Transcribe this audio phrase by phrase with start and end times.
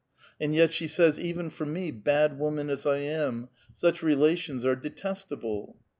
[0.39, 4.75] and 3'et she says:'* Even for me, bad woman as I am, such relations are
[4.75, 5.77] detestable."